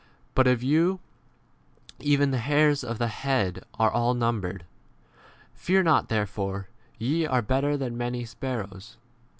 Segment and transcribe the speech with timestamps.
[0.33, 0.97] But even
[2.31, 4.65] the hairs of your head are all numbered.
[5.53, 8.97] Fear not therefore, ye are better than many sparrows.